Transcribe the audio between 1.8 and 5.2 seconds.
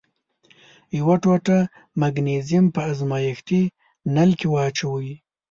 مګنیزیم په ازمیښتي نل کې واچوئ.